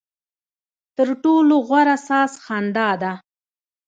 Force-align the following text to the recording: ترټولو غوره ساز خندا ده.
ترټولو 0.95 1.55
غوره 1.67 1.95
ساز 2.07 2.31
خندا 2.45 2.89
ده. 3.01 3.13